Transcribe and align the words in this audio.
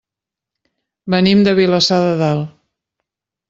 Venim 1.15 1.45
de 1.49 1.55
Vilassar 1.61 2.03
de 2.09 2.19
Dalt. 2.25 2.51